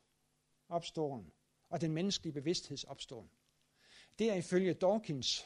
opståen 0.70 1.32
og 1.70 1.82
den 1.82 1.92
menneskelige 1.92 2.34
bevidstheds 2.34 2.84
opståen. 2.84 3.30
Det 4.20 4.30
er 4.30 4.36
ifølge 4.36 4.74
Dawkins 4.74 5.46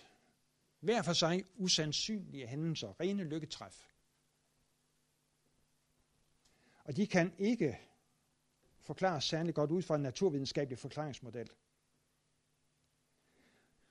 hver 0.80 1.02
for 1.02 1.14
sig 1.14 1.44
usandsynlige 1.56 2.48
hændelser, 2.48 3.00
rene 3.00 3.24
lykketræf. 3.24 3.90
Og 6.84 6.96
de 6.96 7.08
kan 7.08 7.34
ikke 7.38 7.80
forklares 8.82 9.24
særlig 9.24 9.56
godt 9.56 9.72
ud 9.72 9.82
fra 9.82 9.96
en 9.96 10.02
naturvidenskabelig 10.02 10.80
forklaringsmodel. 10.80 11.50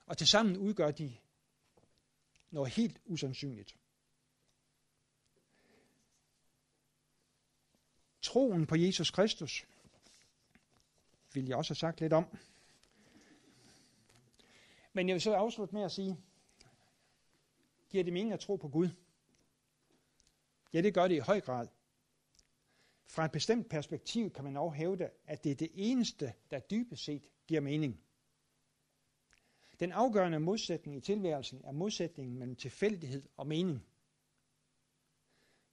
Og 0.07 0.19
tilsammen 0.19 0.57
udgør 0.57 0.91
de 0.91 1.17
noget 2.51 2.73
helt 2.73 3.01
usandsynligt. 3.05 3.77
Troen 8.33 8.67
på 8.67 8.77
Jesus 8.77 9.11
Kristus 9.11 9.67
vil 11.35 11.47
jeg 11.47 11.57
også 11.57 11.71
have 11.71 11.77
sagt 11.77 12.01
lidt 12.01 12.13
om. 12.13 12.39
Men 14.93 15.09
jeg 15.09 15.15
vil 15.15 15.21
så 15.21 15.35
afslutte 15.35 15.75
med 15.75 15.83
at 15.83 15.93
sige, 15.93 16.19
giver 17.91 18.05
det 18.05 18.13
mening 18.13 18.33
at 18.33 18.41
tro 18.41 18.57
på 18.57 18.69
Gud? 18.69 18.89
Ja, 20.73 20.81
det 20.81 20.95
gør 20.95 21.09
det 21.09 21.15
i 21.15 21.19
høj 21.19 21.41
grad. 21.41 21.69
Fra 23.07 23.25
et 23.25 23.33
bestemt 23.33 23.69
perspektiv 23.69 24.31
kan 24.31 24.45
man 24.45 24.57
også 24.57 24.77
hævde, 24.77 25.11
at 25.27 25.45
det 25.45 25.53
er 25.53 25.57
det 25.57 25.71
eneste, 25.75 26.33
der 26.51 26.61
dybest 26.61 27.05
set 27.05 27.23
giver 27.47 27.61
mening. 27.61 28.01
Den 29.81 29.93
afgørende 29.93 30.41
modsætning 30.41 30.97
i 30.97 31.01
tilværelsen 31.01 31.61
er 31.65 31.73
modsætningen 31.73 32.39
mellem 32.39 32.57
tilfældighed 32.57 33.23
og 33.37 33.47
mening. 33.47 33.87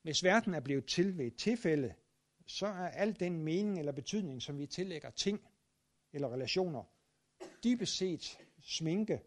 Hvis 0.02 0.24
verden 0.24 0.54
er 0.54 0.60
blevet 0.60 0.86
til 0.86 1.18
ved 1.18 1.26
et 1.26 1.36
tilfælde, 1.36 1.96
så 2.50 2.68
er 2.68 2.88
al 2.88 3.20
den 3.20 3.44
mening 3.44 3.80
eller 3.80 3.92
betydning, 3.92 4.42
som 4.42 4.58
vi 4.58 4.66
tillægger 4.66 5.10
ting 5.10 5.42
eller 6.14 6.34
relationer, 6.34 6.84
dybest 7.64 7.98
set 7.98 8.40
sminke 8.62 9.22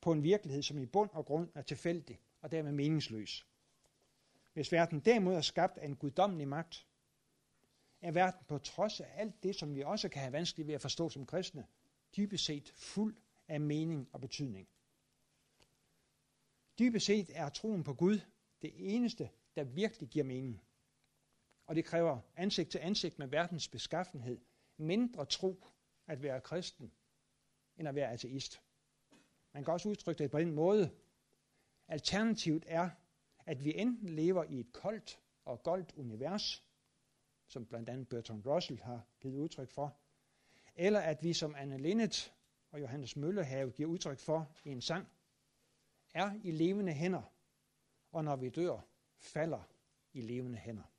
på 0.00 0.12
en 0.12 0.22
virkelighed, 0.22 0.62
som 0.62 0.78
i 0.78 0.86
bund 0.86 1.10
og 1.12 1.24
grund 1.26 1.48
er 1.54 1.62
tilfældig 1.62 2.20
og 2.40 2.52
dermed 2.52 2.72
meningsløs. 2.72 3.46
Hvis 4.52 4.72
verden 4.72 5.00
derimod 5.00 5.34
er 5.34 5.40
skabt 5.40 5.78
af 5.78 5.86
en 5.86 5.96
guddommelig 5.96 6.48
magt, 6.48 6.86
er 8.00 8.12
verden 8.12 8.40
på 8.48 8.58
trods 8.58 9.00
af 9.00 9.08
alt 9.14 9.42
det, 9.42 9.56
som 9.56 9.74
vi 9.74 9.82
også 9.82 10.08
kan 10.08 10.22
have 10.22 10.32
vanskeligt 10.32 10.66
ved 10.66 10.74
at 10.74 10.82
forstå 10.82 11.08
som 11.08 11.26
kristne, 11.26 11.66
dybest 12.16 12.44
set 12.44 12.72
fuld 12.76 13.16
af 13.48 13.60
mening 13.60 14.08
og 14.12 14.20
betydning. 14.20 14.68
Dybest 16.78 17.06
set 17.06 17.30
er 17.34 17.48
troen 17.48 17.84
på 17.84 17.94
Gud 17.94 18.20
det 18.62 18.94
eneste, 18.94 19.30
der 19.54 19.64
virkelig 19.64 20.08
giver 20.08 20.24
mening. 20.24 20.62
Og 21.72 21.76
det 21.76 21.84
kræver 21.84 22.20
ansigt 22.36 22.70
til 22.70 22.78
ansigt 22.78 23.18
med 23.18 23.26
verdens 23.26 23.68
beskaffenhed 23.68 24.40
mindre 24.76 25.26
tro 25.26 25.66
at 26.06 26.22
være 26.22 26.40
kristen, 26.40 26.92
end 27.76 27.88
at 27.88 27.94
være 27.94 28.10
ateist. 28.10 28.62
Man 29.52 29.64
kan 29.64 29.72
også 29.72 29.88
udtrykke 29.88 30.18
det 30.18 30.30
på 30.30 30.38
den 30.38 30.50
måde. 30.50 30.90
Alternativet 31.88 32.64
er, 32.66 32.90
at 33.46 33.64
vi 33.64 33.74
enten 33.76 34.08
lever 34.08 34.44
i 34.44 34.60
et 34.60 34.72
koldt 34.72 35.20
og 35.44 35.62
goldt 35.62 35.92
univers, 35.96 36.64
som 37.46 37.66
blandt 37.66 37.88
andet 37.88 38.08
Bertrand 38.08 38.46
Russell 38.46 38.80
har 38.82 39.06
givet 39.20 39.38
udtryk 39.38 39.70
for, 39.70 39.96
eller 40.76 41.00
at 41.00 41.22
vi 41.22 41.32
som 41.32 41.54
Anne 41.54 41.78
Linnet 41.78 42.32
og 42.70 42.80
Johannes 42.80 43.16
Møllehave 43.16 43.70
giver 43.70 43.88
udtryk 43.88 44.18
for 44.18 44.52
i 44.64 44.68
en 44.68 44.80
sang, 44.80 45.08
er 46.14 46.32
i 46.42 46.50
levende 46.50 46.92
hænder, 46.92 47.22
og 48.10 48.24
når 48.24 48.36
vi 48.36 48.48
dør, 48.48 48.80
falder 49.18 49.62
i 50.12 50.20
levende 50.20 50.58
hænder. 50.58 50.91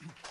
Thank 0.00 0.12
you. 0.24 0.29